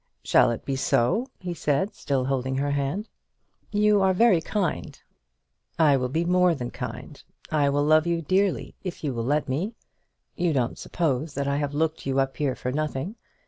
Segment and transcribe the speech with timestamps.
[0.23, 3.07] "Shall it be so?" he said, still holding her hand.
[3.71, 4.99] "You are very kind."
[5.77, 9.47] "I will be more than kind; I will love you dearly if you will let
[9.47, 9.75] me.
[10.35, 13.13] You don't suppose that I have looked you up here for nothing.